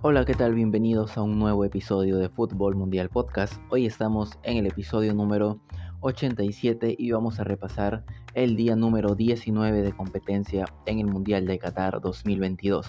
[0.00, 0.54] Hola, ¿qué tal?
[0.54, 3.54] Bienvenidos a un nuevo episodio de Fútbol Mundial Podcast.
[3.68, 5.58] Hoy estamos en el episodio número
[6.02, 8.04] 87 y vamos a repasar
[8.34, 12.86] el día número 19 de competencia en el Mundial de Qatar 2022.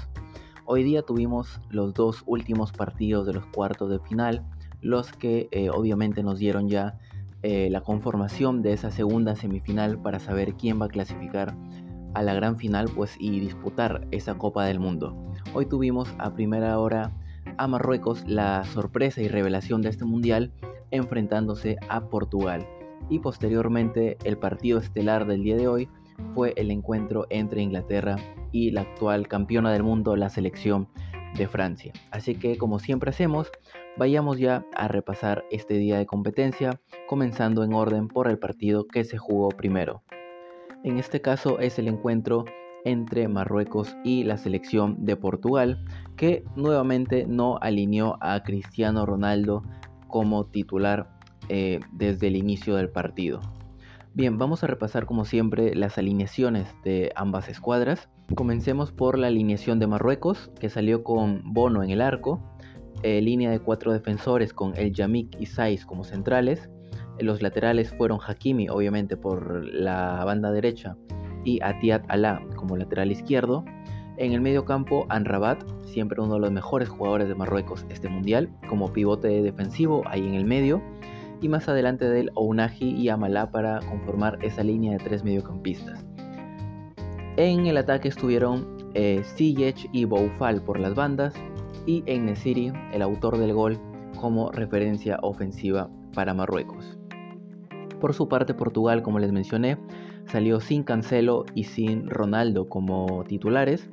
[0.65, 4.45] Hoy día tuvimos los dos últimos partidos de los cuartos de final,
[4.81, 6.99] los que eh, obviamente nos dieron ya
[7.41, 11.55] eh, la conformación de esa segunda semifinal para saber quién va a clasificar
[12.13, 15.15] a la gran final pues y disputar esa Copa del Mundo.
[15.53, 17.11] Hoy tuvimos a primera hora
[17.57, 20.51] a Marruecos la sorpresa y revelación de este mundial
[20.91, 22.67] enfrentándose a Portugal
[23.09, 25.89] y posteriormente el partido estelar del día de hoy
[26.33, 28.17] fue el encuentro entre Inglaterra
[28.51, 30.87] y la actual campeona del mundo, la selección
[31.35, 31.93] de Francia.
[32.11, 33.51] Así que como siempre hacemos,
[33.97, 39.03] vayamos ya a repasar este día de competencia, comenzando en orden por el partido que
[39.03, 40.03] se jugó primero.
[40.83, 42.45] En este caso es el encuentro
[42.85, 45.83] entre Marruecos y la selección de Portugal,
[46.15, 49.63] que nuevamente no alineó a Cristiano Ronaldo
[50.07, 51.09] como titular
[51.49, 53.41] eh, desde el inicio del partido.
[54.13, 58.09] Bien, vamos a repasar como siempre las alineaciones de ambas escuadras.
[58.35, 62.41] Comencemos por la alineación de Marruecos, que salió con Bono en el arco,
[63.03, 66.69] eh, línea de cuatro defensores con El Yamik y Saiz como centrales.
[67.19, 70.95] Los laterales fueron Hakimi, obviamente por la banda derecha,
[71.43, 73.65] y Atiat Alá como lateral izquierdo.
[74.17, 78.49] En el medio campo, Anrabat, siempre uno de los mejores jugadores de Marruecos este mundial,
[78.67, 80.81] como pivote defensivo ahí en el medio
[81.41, 86.05] y más adelante de él Ounahi y Amalá para conformar esa línea de tres mediocampistas.
[87.37, 91.33] En el ataque estuvieron eh, y Boufal por las bandas
[91.85, 93.79] y Nesiri, el autor del gol,
[94.19, 96.98] como referencia ofensiva para Marruecos.
[97.99, 99.77] Por su parte, Portugal, como les mencioné,
[100.25, 103.89] salió sin Cancelo y sin Ronaldo como titulares.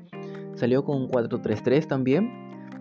[0.54, 2.30] Salió con un 4-3-3 también.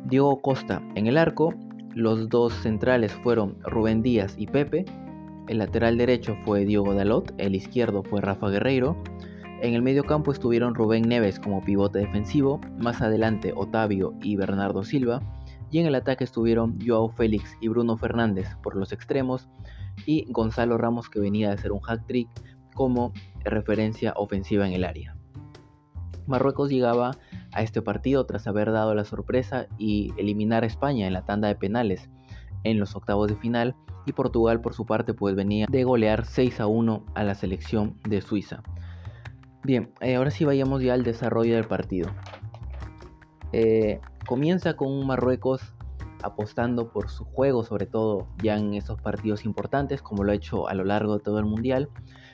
[0.06, 1.54] Diego Costa en el arco
[1.96, 4.84] los dos centrales fueron Rubén Díaz y Pepe.
[5.48, 8.98] El lateral derecho fue Diogo Dalot, el izquierdo fue Rafa Guerreiro.
[9.62, 14.84] En el medio campo estuvieron Rubén Neves como pivote defensivo, más adelante Otavio y Bernardo
[14.84, 15.22] Silva,
[15.72, 19.48] y en el ataque estuvieron Joao Félix y Bruno Fernández por los extremos,
[20.06, 22.30] y Gonzalo Ramos que venía de hacer un hack trick
[22.74, 23.14] como
[23.44, 25.16] referencia ofensiva en el área.
[26.28, 27.12] Marruecos llegaba
[27.54, 31.48] a este partido tras haber dado la sorpresa y eliminar a España en la tanda
[31.48, 32.10] de penales
[32.64, 36.60] en los octavos de final y Portugal por su parte pues venía de golear 6
[36.60, 38.62] a 1 a la selección de Suiza.
[39.64, 42.10] Bien, eh, ahora sí vayamos ya al desarrollo del partido.
[43.52, 45.75] Eh, comienza con un Marruecos
[46.24, 50.68] apostando por su juego, sobre todo ya en esos partidos importantes, como lo ha hecho
[50.68, 51.90] a lo largo de todo el Mundial.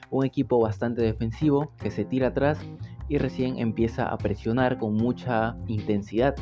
[0.10, 2.60] Un equipo bastante defensivo que se tira atrás
[3.08, 6.36] y recién empieza a presionar con mucha intensidad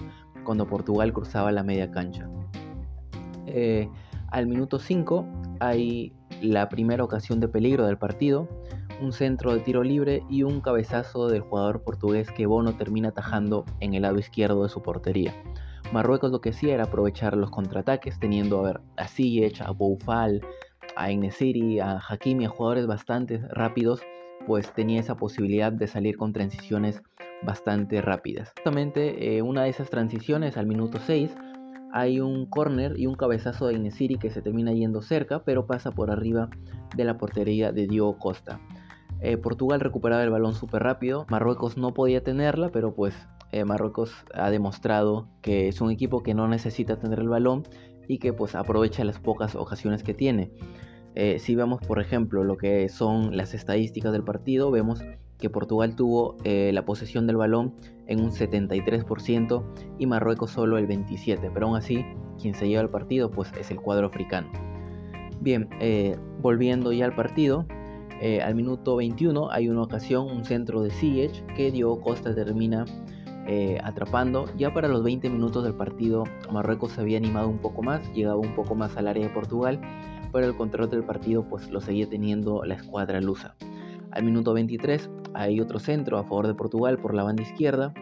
[0.43, 2.29] cuando Portugal cruzaba la media cancha.
[3.47, 3.89] Eh,
[4.29, 5.25] al minuto 5
[5.59, 8.47] hay la primera ocasión de peligro del partido,
[9.01, 13.65] un centro de tiro libre y un cabezazo del jugador portugués que Bono termina atajando
[13.79, 15.33] en el lado izquierdo de su portería.
[15.91, 20.41] Marruecos lo que hacía era aprovechar los contraataques, teniendo a ver a Ziyech, a Boufal,
[20.95, 24.01] a Enesiri, a Hakimi, a jugadores bastante rápidos
[24.49, 27.01] pues tenía esa posibilidad de salir con transiciones
[27.43, 28.51] bastante rápidas.
[28.57, 31.35] Justamente eh, una de esas transiciones al minuto 6
[31.93, 35.91] hay un corner y un cabezazo de Inesiri que se termina yendo cerca, pero pasa
[35.91, 36.49] por arriba
[36.95, 38.59] de la portería de Diogo Costa.
[39.21, 43.15] Eh, Portugal recuperaba el balón súper rápido, Marruecos no podía tenerla, pero pues
[43.51, 47.63] eh, Marruecos ha demostrado que es un equipo que no necesita tener el balón
[48.07, 50.51] y que pues aprovecha las pocas ocasiones que tiene.
[51.15, 55.01] Eh, si vemos, por ejemplo, lo que son las estadísticas del partido, vemos
[55.39, 57.73] que Portugal tuvo eh, la posesión del balón
[58.07, 59.63] en un 73%
[59.97, 62.05] y Marruecos solo el 27%, pero aún así
[62.39, 64.49] quien se lleva el partido pues es el cuadro africano.
[65.41, 65.69] Bien,
[66.41, 67.65] volviendo ya al partido,
[68.43, 72.83] al minuto 21 hay una ocasión, un centro de Ziyech que Diogo Costa termina
[73.83, 74.45] atrapando.
[74.57, 78.37] Ya para los 20 minutos del partido Marruecos se había animado un poco más, llegaba
[78.37, 79.79] un poco más al área de Portugal
[80.31, 83.55] pero el control del partido pues lo seguía teniendo la escuadra lusa.
[84.11, 87.93] Al minuto 23 hay otro centro a favor de Portugal por la banda izquierda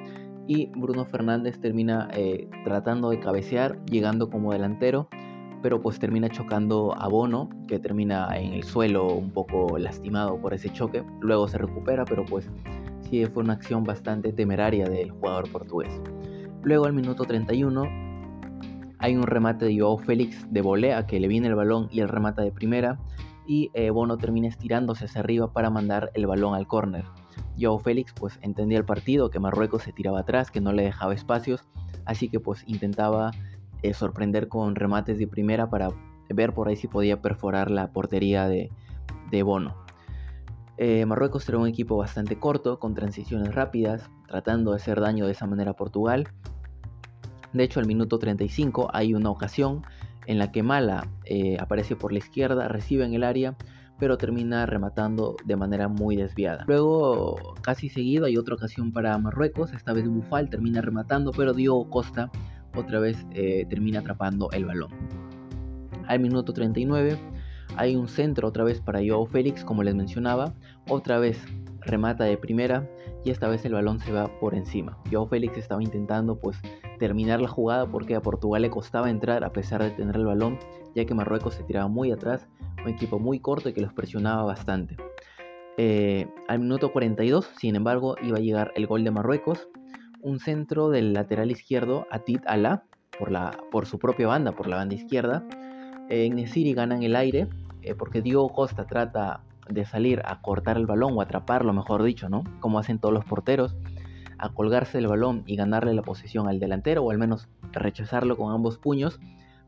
[0.47, 5.09] y Bruno Fernández termina eh, tratando de cabecear, llegando como delantero,
[5.61, 10.53] pero pues termina chocando a Bono, que termina en el suelo un poco lastimado por
[10.53, 11.03] ese choque.
[11.19, 12.49] Luego se recupera, pero pues
[13.09, 16.01] sí fue una acción bastante temeraria del jugador portugués.
[16.63, 17.83] Luego al minuto 31
[18.99, 22.09] hay un remate de Joao Félix de volea que le viene el balón y el
[22.09, 22.99] remata de primera.
[23.45, 27.05] Y eh, Bono termina estirándose hacia arriba para mandar el balón al córner.
[27.59, 31.13] Joao Félix pues entendía el partido, que Marruecos se tiraba atrás, que no le dejaba
[31.13, 31.63] espacios,
[32.05, 33.31] así que pues intentaba
[33.83, 35.89] eh, sorprender con remates de primera para
[36.29, 38.69] ver por ahí si podía perforar la portería de,
[39.43, 39.75] Bono.
[40.77, 45.31] Eh, Marruecos era un equipo bastante corto, con transiciones rápidas, tratando de hacer daño de
[45.31, 46.27] esa manera a Portugal.
[47.53, 49.81] De hecho, al minuto 35 hay una ocasión
[50.27, 53.55] en la que Mala eh, aparece por la izquierda, recibe en el área,
[53.99, 56.65] pero termina rematando de manera muy desviada.
[56.67, 61.89] Luego, casi seguido, hay otra ocasión para Marruecos, esta vez Bufal termina rematando, pero Diogo
[61.89, 62.29] Costa
[62.75, 64.91] otra vez eh, termina atrapando el balón.
[66.07, 67.17] Al minuto 39
[67.75, 70.53] hay un centro otra vez para Joao Félix, como les mencionaba,
[70.89, 71.39] otra vez
[71.81, 72.89] remata de primera
[73.23, 74.97] y esta vez el balón se va por encima.
[75.11, 76.57] Joao Félix estaba intentando pues
[76.99, 80.57] terminar la jugada porque a Portugal le costaba entrar a pesar de tener el balón,
[80.95, 82.47] ya que Marruecos se tiraba muy atrás,
[82.83, 84.97] un equipo muy corto y que los presionaba bastante.
[85.77, 89.67] Eh, al minuto 42, sin embargo, iba a llegar el gol de Marruecos,
[90.21, 92.83] un centro del lateral izquierdo, Atit Alá,
[93.71, 95.47] por, su propia banda, por la banda izquierda.
[96.09, 97.47] En Nesiri ganan el aire,
[97.81, 102.29] eh, porque Diogo Costa trata de salir a cortar el balón o atraparlo, mejor dicho,
[102.29, 102.43] ¿no?
[102.59, 103.75] Como hacen todos los porteros,
[104.37, 108.53] a colgarse el balón y ganarle la posición al delantero o al menos rechazarlo con
[108.53, 109.19] ambos puños,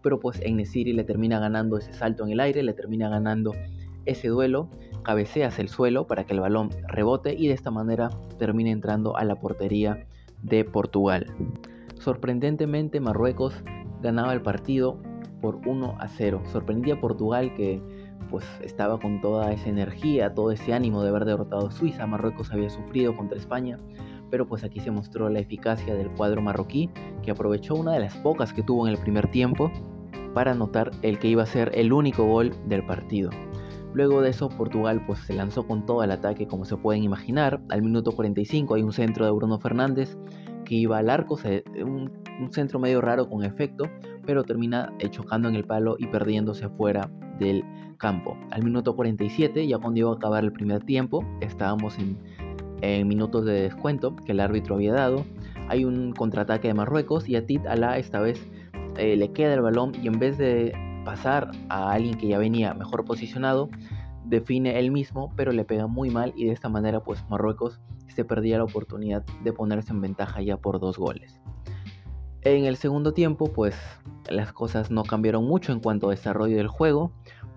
[0.01, 3.53] pero pues en Nesiri le termina ganando ese salto en el aire, le termina ganando
[4.06, 4.69] ese duelo,
[5.03, 9.18] cabecea hacia el suelo para que el balón rebote y de esta manera termina entrando
[9.18, 10.06] a la portería
[10.41, 11.25] de Portugal.
[12.00, 13.53] Sorprendentemente Marruecos
[14.01, 15.00] ganaba el partido
[15.41, 16.41] por 1 a 0.
[16.51, 17.81] Sorprendía a Portugal que
[18.30, 22.06] pues estaba con toda esa energía, todo ese ánimo de haber derrotado a Suiza.
[22.06, 23.77] Marruecos había sufrido contra España,
[24.30, 26.89] pero pues aquí se mostró la eficacia del cuadro marroquí,
[27.24, 29.71] que aprovechó una de las pocas que tuvo en el primer tiempo
[30.33, 33.31] para anotar el que iba a ser el único gol del partido.
[33.94, 37.59] Luego de eso Portugal pues se lanzó con todo el ataque como se pueden imaginar.
[37.69, 40.15] Al minuto 45 hay un centro de Bruno Fernández
[40.63, 41.39] que iba al arco,
[41.83, 43.86] un, un centro medio raro con efecto,
[44.25, 47.63] pero termina eh, chocando en el palo y perdiéndose fuera del
[47.98, 48.38] campo.
[48.51, 52.18] Al minuto 47, ya cuando iba a acabar el primer tiempo, estábamos en,
[53.07, 55.25] minutos de descuento que el árbitro había dado.
[55.68, 58.48] Hay un contraataque de Marruecos y a Tit Alá esta vez
[58.98, 60.74] eh, le queda el balón y en vez de
[61.04, 63.69] pasar a alguien que ya venía mejor posicionado,
[64.25, 68.24] define él mismo, pero le pega muy mal y de esta manera pues Marruecos se
[68.24, 71.42] perdía la oportunidad de ponerse en ventaja ya por dos goles.
[72.44, 73.75] En el segundo tiempo pues
[74.30, 77.12] las cosas no cambiaron mucho en cuanto a desarrollo del juego.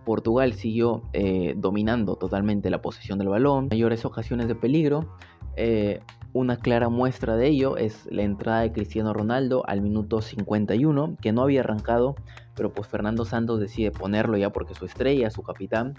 [0.05, 5.17] Portugal siguió eh, dominando totalmente la posesión del balón, mayores ocasiones de peligro.
[5.57, 6.01] Eh,
[6.35, 11.33] una clara muestra de ello es la entrada de Cristiano Ronaldo al minuto 51, que
[11.33, 12.15] no había arrancado,
[12.55, 15.95] pero pues Fernando Santos decide ponerlo ya porque su estrella, su capitán,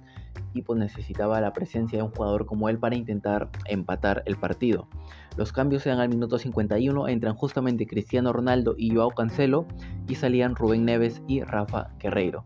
[0.54, 4.88] y pues necesitaba la presencia de un jugador como él para intentar empatar el partido.
[5.38, 9.68] Los cambios se dan al minuto 51, entran justamente Cristiano Ronaldo y Joao Cancelo
[10.08, 12.44] y salían Rubén Neves y Rafa Guerreiro.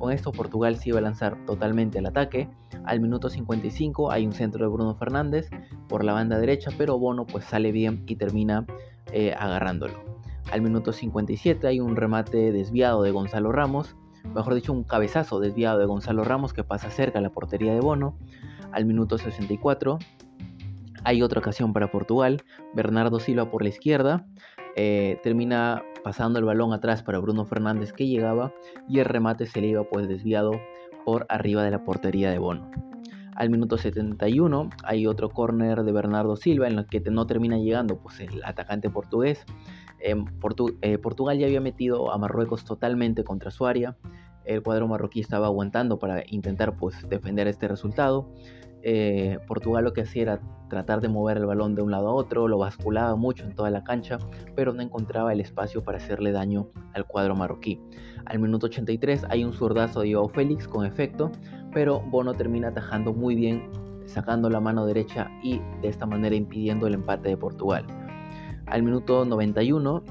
[0.00, 2.48] Con esto Portugal se iba a lanzar totalmente al ataque.
[2.84, 5.50] Al minuto 55 hay un centro de Bruno Fernández
[5.90, 8.64] por la banda derecha, pero Bono pues sale bien y termina
[9.12, 10.02] eh, agarrándolo.
[10.50, 13.94] Al minuto 57 hay un remate desviado de Gonzalo Ramos,
[14.34, 17.80] mejor dicho un cabezazo desviado de Gonzalo Ramos que pasa cerca a la portería de
[17.80, 18.16] Bono.
[18.72, 19.98] Al minuto 64
[21.04, 22.42] hay otra ocasión para Portugal,
[22.72, 24.24] Bernardo Silva por la izquierda,
[24.76, 28.52] eh, termina pasando el balón atrás para Bruno Fernández que llegaba
[28.88, 30.52] y el remate se le iba pues desviado
[31.04, 32.70] por arriba de la portería de Bono.
[33.34, 37.98] Al minuto 71 hay otro córner de Bernardo Silva en el que no termina llegando
[37.98, 39.44] pues el atacante portugués.
[39.98, 40.16] Eh,
[40.98, 43.96] Portugal ya había metido a Marruecos totalmente contra su área.
[44.44, 48.30] El cuadro marroquí estaba aguantando para intentar pues defender este resultado.
[48.82, 52.14] Eh, Portugal lo que hacía era tratar de mover el balón de un lado a
[52.14, 54.18] otro, lo basculaba mucho en toda la cancha,
[54.54, 57.80] pero no encontraba el espacio para hacerle daño al cuadro marroquí.
[58.24, 61.30] Al minuto 83 hay un zurdazo de Joao Félix con efecto,
[61.72, 63.68] pero Bono termina atajando muy bien,
[64.06, 67.84] sacando la mano derecha y de esta manera impidiendo el empate de Portugal.
[68.66, 70.02] Al minuto 91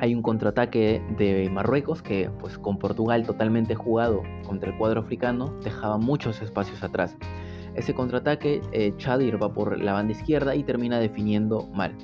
[0.00, 5.54] hay un contraataque de Marruecos que pues con Portugal totalmente jugado contra el cuadro africano
[5.62, 7.16] dejaba muchos espacios atrás.
[7.74, 11.96] Ese contraataque, eh, Chadir va por la banda izquierda y termina definiendo mal.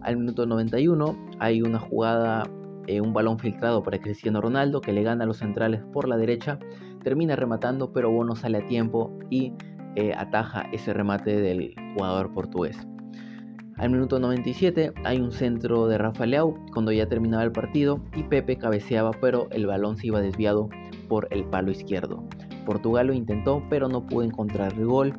[0.00, 2.48] Al minuto 91 hay una jugada,
[2.86, 6.16] eh, un balón filtrado para Cristiano Ronaldo que le gana a los centrales por la
[6.16, 6.58] derecha,
[7.02, 9.52] termina rematando pero Bono sale a tiempo y
[9.96, 12.78] eh, ataja ese remate del jugador portugués.
[13.76, 18.24] Al minuto 97 hay un centro de Rafa Leao cuando ya terminaba el partido y
[18.24, 20.68] Pepe cabeceaba pero el balón se iba desviado
[21.08, 22.24] por el palo izquierdo.
[22.68, 25.14] Portugal lo intentó, pero no pudo encontrar el gol.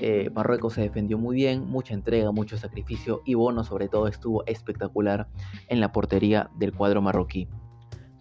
[0.00, 4.46] Eh, Marruecos se defendió muy bien, mucha entrega, mucho sacrificio y Bono sobre todo estuvo
[4.46, 5.28] espectacular
[5.68, 7.48] en la portería del cuadro marroquí.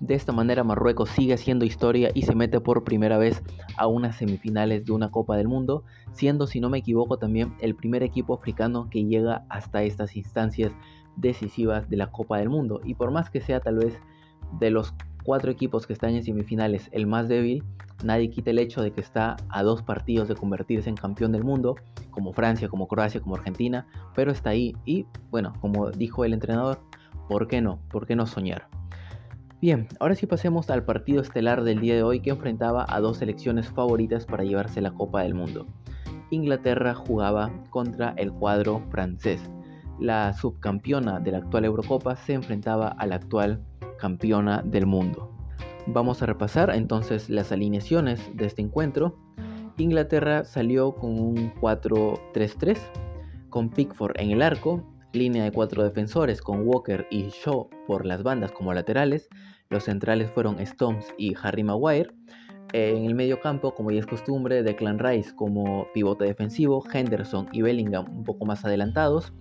[0.01, 3.41] De esta manera Marruecos sigue haciendo historia y se mete por primera vez
[3.77, 7.75] a unas semifinales de una Copa del Mundo, siendo si no me equivoco también el
[7.75, 10.73] primer equipo africano que llega hasta estas instancias
[11.15, 12.81] decisivas de la Copa del Mundo.
[12.83, 13.97] Y por más que sea tal vez
[14.59, 14.93] de los
[15.25, 17.63] cuatro equipos que están en semifinales el más débil,
[18.03, 21.43] nadie quita el hecho de que está a dos partidos de convertirse en campeón del
[21.43, 21.75] mundo,
[22.11, 26.79] como Francia, como Croacia, como Argentina, pero está ahí y bueno, como dijo el entrenador,
[27.27, 27.79] ¿por qué no?
[27.89, 28.67] ¿Por qué no soñar?
[29.61, 33.17] Bien, ahora sí pasemos al partido estelar del día de hoy que enfrentaba a dos
[33.17, 35.65] selecciones favoritas para llevarse la Copa del Mundo.
[36.29, 39.41] Inglaterra jugaba contra el cuadro francés.
[39.99, 43.63] La subcampeona de la actual Eurocopa se enfrentaba a la actual
[44.05, 45.31] campeona del mundo.
[45.87, 49.17] Vamos a repasar entonces las alineaciones de este encuentro.
[49.77, 52.77] Inglaterra salió con un 4-3-3,
[53.49, 58.21] con Pickford en el arco, línea de cuatro defensores con Walker y Shaw por las
[58.21, 59.27] bandas como laterales,
[59.71, 62.11] los centrales fueron Stones y Harry Maguire.
[62.73, 67.63] En el medio campo, como ya es costumbre, Declan Rice como pivote defensivo, Henderson y
[67.63, 69.33] Bellingham un poco más adelantados.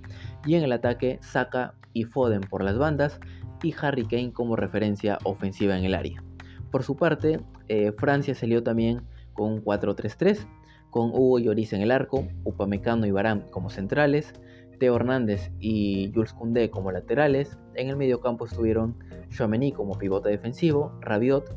[0.46, 3.20] Y en el ataque, Saka y Foden por las bandas
[3.62, 6.22] y Harry Kane como referencia ofensiva en el área.
[6.70, 10.46] Por su parte, eh, Francia salió también con un 4-3-3,
[10.90, 14.32] con Hugo Lloris en el arco, Upamecano y Barán como centrales,
[14.78, 17.58] Teo Hernández y Jules Koundé como laterales.
[17.74, 18.96] En el medio campo estuvieron
[19.30, 21.56] Chouameni como pivote defensivo, Rabiot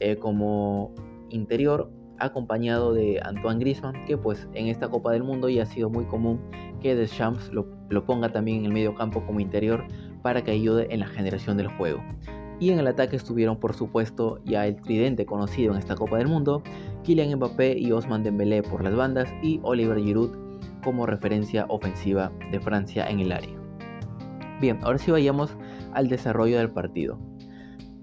[0.00, 0.94] eh, como
[1.30, 5.90] interior, acompañado de Antoine Griezmann, que pues en esta Copa del Mundo ya ha sido
[5.90, 6.40] muy común
[6.80, 9.84] que Deschamps lo, lo ponga también en el medio campo como interior
[10.22, 12.02] para que ayude en la generación del juego.
[12.60, 16.28] Y en el ataque estuvieron por supuesto ya el tridente conocido en esta Copa del
[16.28, 16.62] Mundo,
[17.02, 20.30] Kylian Mbappé y Osman Dembélé por las bandas y Oliver Giroud
[20.84, 23.56] como referencia ofensiva de Francia en el área.
[24.60, 25.56] Bien, ahora sí vayamos
[25.92, 27.18] al desarrollo del partido.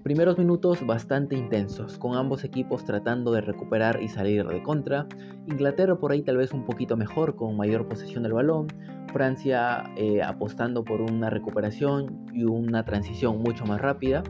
[0.03, 5.06] Primeros minutos bastante intensos, con ambos equipos tratando de recuperar y salir de contra.
[5.46, 8.68] Inglaterra por ahí tal vez un poquito mejor, con mayor posesión del balón.
[9.12, 14.24] Francia eh, apostando por una recuperación y una transición mucho más rápida.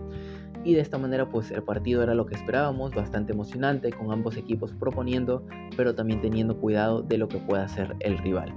[0.64, 4.38] Y de esta manera pues el partido era lo que esperábamos, bastante emocionante, con ambos
[4.38, 5.46] equipos proponiendo,
[5.78, 8.52] pero también teniendo cuidado de lo que pueda hacer el rival.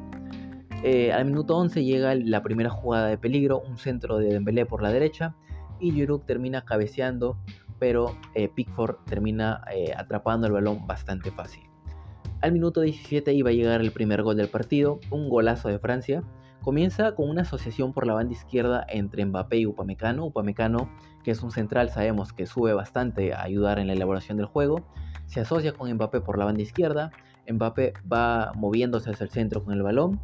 [0.82, 4.82] Eh, al minuto 11 llega la primera jugada de peligro, un centro de Dembélé por
[4.82, 5.36] la derecha
[5.80, 7.36] y Giroud termina cabeceando,
[7.78, 11.62] pero eh, Pickford termina eh, atrapando el balón bastante fácil.
[12.40, 16.24] Al minuto 17 iba a llegar el primer gol del partido, un golazo de Francia.
[16.62, 20.26] Comienza con una asociación por la banda izquierda entre Mbappé y Upamecano.
[20.26, 20.88] Upamecano,
[21.22, 24.84] que es un central, sabemos que sube bastante a ayudar en la elaboración del juego.
[25.26, 27.12] Se asocia con Mbappé por la banda izquierda.
[27.48, 30.20] Mbappé va moviéndose hacia el centro con el balón.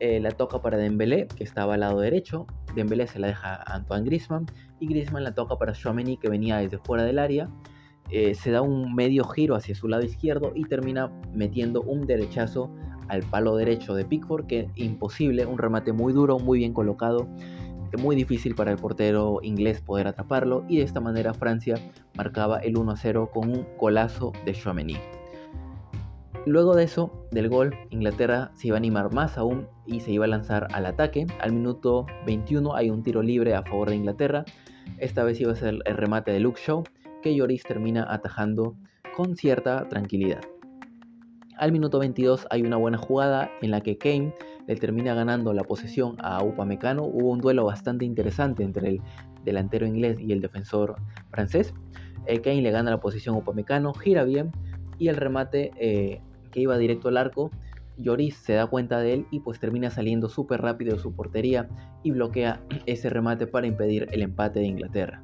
[0.00, 2.46] Eh, la toca para Dembélé, que estaba al lado derecho.
[2.74, 4.46] Dembélé se la deja a Antoine Griezmann.
[4.80, 7.50] Y Griezmann la toca para Chouameni, que venía desde fuera del área.
[8.10, 12.74] Eh, se da un medio giro hacia su lado izquierdo y termina metiendo un derechazo
[13.08, 17.28] al palo derecho de Pickford, que imposible, un remate muy duro, muy bien colocado,
[17.98, 21.74] muy difícil para el portero inglés poder atraparlo y de esta manera Francia
[22.14, 24.96] marcaba el 1-0 con un golazo de Chouameni.
[26.46, 30.24] Luego de eso, del gol, Inglaterra se iba a animar más aún y se iba
[30.24, 31.26] a lanzar al ataque.
[31.38, 34.46] Al minuto 21 hay un tiro libre a favor de Inglaterra.
[34.96, 36.84] Esta vez iba a ser el remate de Luke Shaw
[37.22, 38.74] que Lloris termina atajando
[39.14, 40.40] con cierta tranquilidad.
[41.58, 44.34] Al minuto 22 hay una buena jugada en la que Kane
[44.66, 47.04] le termina ganando la posesión a Upamecano.
[47.04, 49.02] Hubo un duelo bastante interesante entre el
[49.44, 50.96] delantero inglés y el defensor
[51.30, 51.74] francés.
[52.24, 54.52] Eh, Kane le gana la posición a Upamecano, gira bien
[54.98, 57.50] y el remate eh, que iba directo al arco,
[57.96, 61.68] Lloris se da cuenta de él y pues termina saliendo súper rápido de su portería
[62.02, 65.22] y bloquea ese remate para impedir el empate de Inglaterra.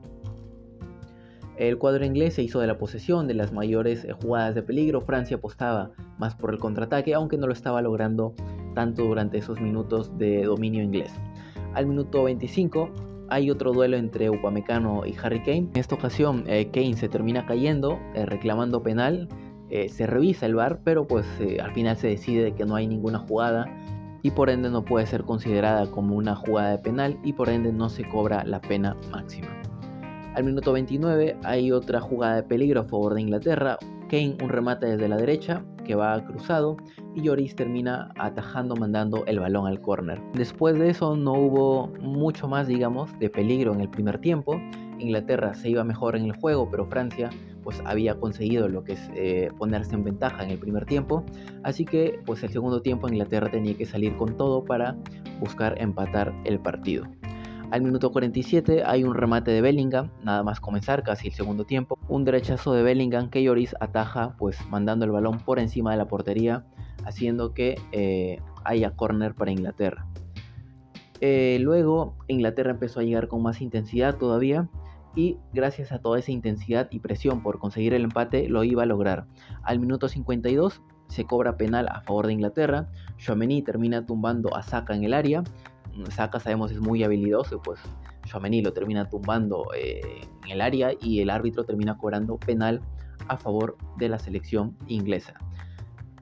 [1.56, 5.00] El cuadro inglés se hizo de la posesión de las mayores eh, jugadas de peligro.
[5.00, 8.34] Francia apostaba más por el contraataque, aunque no lo estaba logrando
[8.74, 11.10] tanto durante esos minutos de dominio inglés.
[11.72, 12.90] Al minuto 25
[13.28, 15.68] hay otro duelo entre Upamecano y Harry Kane.
[15.72, 19.26] En esta ocasión eh, Kane se termina cayendo, eh, reclamando penal.
[19.88, 21.26] Se revisa el VAR, pero pues
[21.62, 23.66] al final se decide que no hay ninguna jugada
[24.22, 27.72] y por ende no puede ser considerada como una jugada de penal y por ende
[27.72, 29.46] no se cobra la pena máxima.
[30.34, 33.78] Al minuto 29 hay otra jugada de peligro a favor de Inglaterra.
[34.10, 36.76] Kane un remate desde la derecha que va cruzado
[37.14, 40.20] y Lloris termina atajando mandando el balón al córner.
[40.34, 44.60] Después de eso no hubo mucho más digamos de peligro en el primer tiempo.
[44.98, 47.30] Inglaterra se iba mejor en el juego pero Francia
[47.66, 51.24] pues había conseguido lo que es eh, ponerse en ventaja en el primer tiempo,
[51.64, 54.96] así que pues el segundo tiempo Inglaterra tenía que salir con todo para
[55.40, 57.08] buscar empatar el partido.
[57.72, 61.98] Al minuto 47 hay un remate de Bellingham, nada más comenzar casi el segundo tiempo,
[62.08, 66.06] un derechazo de Bellingham que Lloris ataja pues mandando el balón por encima de la
[66.06, 66.64] portería,
[67.04, 70.06] haciendo que eh, haya córner para Inglaterra.
[71.20, 74.68] Eh, luego Inglaterra empezó a llegar con más intensidad todavía
[75.16, 78.86] y gracias a toda esa intensidad y presión por conseguir el empate lo iba a
[78.86, 79.26] lograr.
[79.62, 84.94] Al minuto 52 se cobra penal a favor de Inglaterra, Chouameni termina tumbando a Saka
[84.94, 85.42] en el área,
[86.10, 87.80] Saka sabemos es muy habilidoso, pues
[88.26, 90.00] Chouameni lo termina tumbando eh,
[90.44, 92.82] en el área y el árbitro termina cobrando penal
[93.28, 95.34] a favor de la selección inglesa.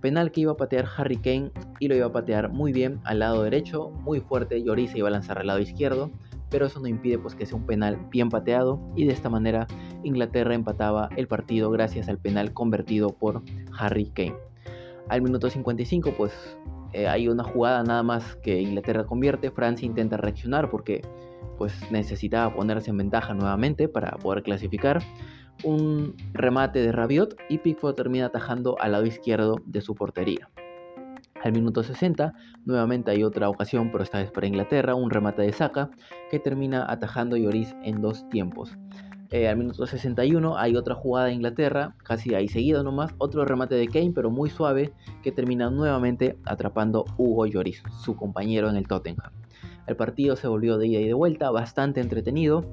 [0.01, 3.21] Penal que iba a patear Harry Kane y lo iba a patear muy bien al
[3.21, 6.11] lado derecho, muy fuerte, Lloris se iba a lanzar al lado izquierdo,
[6.54, 9.66] pero eso no impide pues que sea un penal bien pateado y de esta manera
[10.04, 13.42] Inglaterra empataba el partido gracias al penal convertido por
[13.76, 14.37] Harry Kane.
[15.08, 16.32] Al minuto 55 pues
[16.92, 21.02] eh, hay una jugada nada más que Inglaterra convierte, Francia intenta reaccionar porque
[21.58, 25.02] pues necesitaba ponerse en ventaja nuevamente para poder clasificar.
[25.64, 30.49] Un remate de Rabiot y Pickford termina atajando al lado izquierdo de su portería.
[31.45, 32.33] Al minuto 60,
[32.65, 35.91] nuevamente hay otra ocasión, pero esta vez para Inglaterra, un remate de Saka
[36.31, 38.79] que termina atajando Lloris en dos tiempos.
[39.31, 43.75] Eh, al minuto 61 hay otra jugada de Inglaterra, casi ahí seguido nomás, otro remate
[43.75, 48.89] de Kane, pero muy suave, que termina nuevamente atrapando Hugo Lloris, su compañero en el
[48.89, 49.31] Tottenham.
[49.87, 52.65] El partido se volvió de ida y de vuelta, bastante entretenido.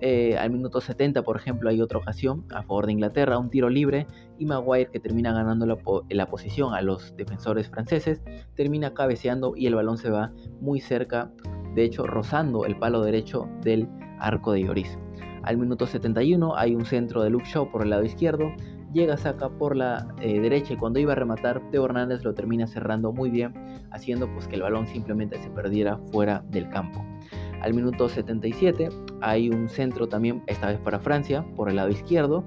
[0.00, 3.68] Eh, al minuto 70, por ejemplo, hay otra ocasión a favor de Inglaterra, un tiro
[3.68, 4.06] libre
[4.38, 5.76] y Maguire que termina ganando la,
[6.10, 8.22] la, posición a los defensores franceses,
[8.54, 11.30] termina cabeceando y el balón se va muy cerca,
[11.74, 13.88] de hecho rozando el palo derecho del
[14.18, 14.98] arco de Lloris.
[15.42, 18.50] Al minuto 71 hay un centro de Luke Shaw por el lado izquierdo,
[18.94, 22.66] llega Saka por la eh, derecha y cuando iba a rematar, Teo Hernández lo termina
[22.66, 23.52] cerrando muy bien,
[23.90, 27.04] haciendo pues que el balón simplemente se perdiera fuera del campo.
[27.60, 28.88] Al minuto 77
[29.20, 32.44] hay un centro también, esta vez para Francia, por el lado izquierdo.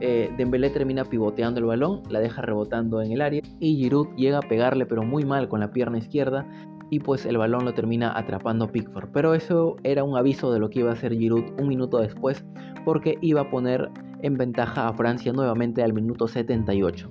[0.00, 4.38] Eh, Dembélé termina pivoteando el balón, la deja rebotando en el área y Giroud llega
[4.38, 6.46] a pegarle pero muy mal con la pierna izquierda
[6.90, 9.10] y pues el balón lo termina atrapando Pickford.
[9.12, 12.44] Pero eso era un aviso de lo que iba a hacer Giroud un minuto después
[12.84, 13.90] porque iba a poner
[14.22, 17.10] en ventaja a Francia nuevamente al minuto 78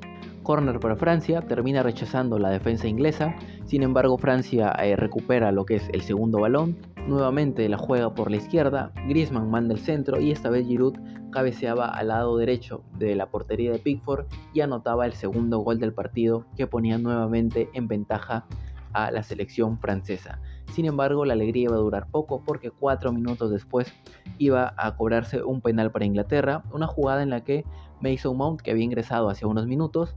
[0.49, 5.75] corner para Francia, termina rechazando la defensa inglesa, sin embargo Francia eh, recupera lo que
[5.75, 6.75] es el segundo balón,
[7.07, 10.97] nuevamente la juega por la izquierda, Griezmann manda el centro y esta vez Giroud
[11.31, 15.93] cabeceaba al lado derecho de la portería de Pickford y anotaba el segundo gol del
[15.93, 18.45] partido que ponía nuevamente en ventaja
[18.93, 20.39] a la selección francesa.
[20.71, 23.93] Sin embargo, la alegría iba a durar poco porque cuatro minutos después
[24.37, 27.65] iba a cobrarse un penal para Inglaterra, una jugada en la que
[28.01, 30.15] Mason Mount, que había ingresado hace unos minutos,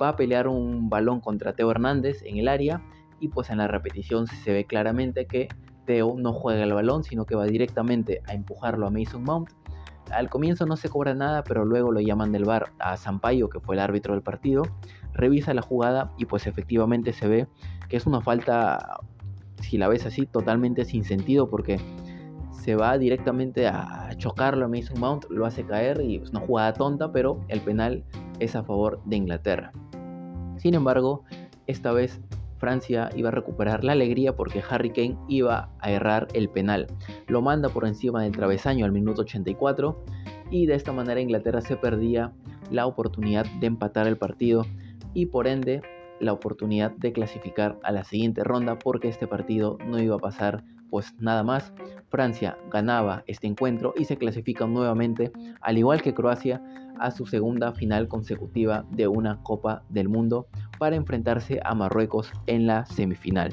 [0.00, 2.82] va a pelear un balón contra Teo Hernández en el área
[3.20, 5.48] y pues en la repetición se ve claramente que
[5.84, 9.50] Teo no juega el balón, sino que va directamente a empujarlo a Mason Mount.
[10.10, 13.60] Al comienzo no se cobra nada, pero luego lo llaman del bar a Sampaio, que
[13.60, 14.62] fue el árbitro del partido,
[15.12, 17.48] revisa la jugada y pues efectivamente se ve
[17.88, 19.00] que es una falta,
[19.60, 21.78] si la ves así, totalmente sin sentido porque
[22.50, 26.72] se va directamente a chocarlo a Mason Mount, lo hace caer y es una jugada
[26.72, 28.04] tonta, pero el penal
[28.38, 29.72] es a favor de Inglaterra.
[30.58, 31.24] Sin embargo,
[31.66, 32.20] esta vez
[32.60, 36.86] Francia iba a recuperar la alegría porque Harry Kane iba a errar el penal.
[37.26, 40.04] Lo manda por encima del travesaño al minuto 84
[40.50, 42.32] y de esta manera Inglaterra se perdía
[42.70, 44.66] la oportunidad de empatar el partido
[45.14, 45.82] y por ende
[46.20, 50.62] la oportunidad de clasificar a la siguiente ronda porque este partido no iba a pasar
[50.90, 51.72] pues nada más.
[52.10, 56.60] Francia ganaba este encuentro y se clasifica nuevamente, al igual que Croacia,
[56.98, 60.48] a su segunda final consecutiva de una Copa del Mundo
[60.80, 63.52] para enfrentarse a Marruecos en la semifinal.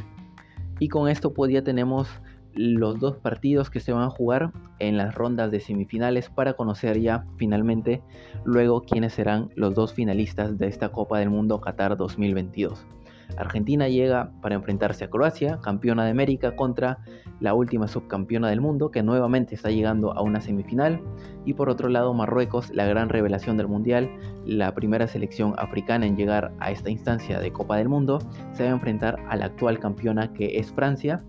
[0.80, 2.08] Y con esto pues ya tenemos
[2.54, 7.00] los dos partidos que se van a jugar en las rondas de semifinales para conocer
[7.02, 8.02] ya finalmente
[8.46, 12.88] luego quiénes serán los dos finalistas de esta Copa del Mundo Qatar 2022.
[13.36, 17.00] Argentina llega para enfrentarse a Croacia, campeona de América, contra
[17.40, 21.02] la última subcampeona del mundo, que nuevamente está llegando a una semifinal.
[21.46, 24.10] Y por otro lado, Marruecos, la gran revelación del Mundial,
[24.46, 28.20] la primera selección africana en llegar a esta instancia de Copa del Mundo,
[28.54, 31.24] se va a enfrentar a la actual campeona que es Francia.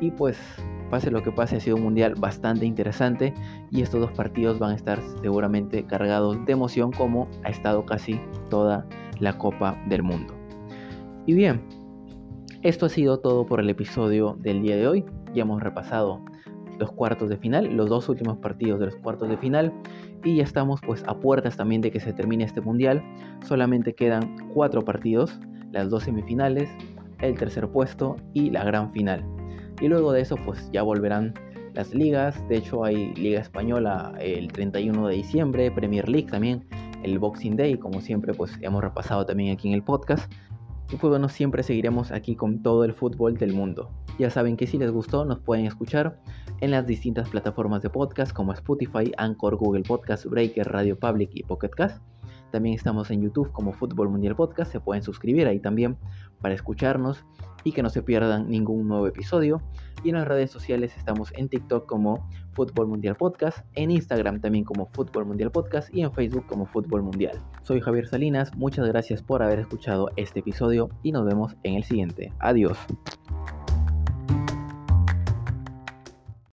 [0.00, 0.38] Y pues
[0.90, 3.34] pase lo que pase, ha sido un mundial bastante interesante
[3.70, 8.20] y estos dos partidos van a estar seguramente cargados de emoción como ha estado casi
[8.48, 8.86] toda
[9.20, 10.37] la Copa del Mundo.
[11.28, 11.60] Y bien,
[12.62, 15.04] esto ha sido todo por el episodio del día de hoy.
[15.34, 16.24] Ya hemos repasado
[16.78, 19.70] los cuartos de final, los dos últimos partidos de los cuartos de final
[20.24, 23.04] y ya estamos pues a puertas también de que se termine este mundial.
[23.46, 25.38] Solamente quedan cuatro partidos,
[25.70, 26.70] las dos semifinales,
[27.20, 29.22] el tercer puesto y la gran final.
[29.82, 31.34] Y luego de eso pues ya volverán
[31.74, 36.64] las ligas, de hecho hay Liga Española el 31 de diciembre, Premier League también
[37.02, 40.32] el Boxing Day, como siempre pues hemos repasado también aquí en el podcast.
[40.90, 43.90] Y pues bueno, siempre seguiremos aquí con todo el fútbol del mundo.
[44.18, 46.18] Ya saben que si les gustó nos pueden escuchar
[46.60, 51.42] en las distintas plataformas de podcast como Spotify, Anchor, Google Podcast, Breaker, Radio Public y
[51.42, 52.02] Pocket Cast.
[52.50, 55.98] También estamos en YouTube como Fútbol Mundial Podcast, se pueden suscribir ahí también
[56.40, 57.22] para escucharnos
[57.62, 59.60] y que no se pierdan ningún nuevo episodio.
[60.02, 62.26] Y en las redes sociales estamos en TikTok como
[62.58, 67.04] Fútbol Mundial Podcast, en Instagram también como Fútbol Mundial Podcast y en Facebook como Fútbol
[67.04, 67.40] Mundial.
[67.62, 71.84] Soy Javier Salinas, muchas gracias por haber escuchado este episodio y nos vemos en el
[71.84, 72.32] siguiente.
[72.40, 72.76] Adiós.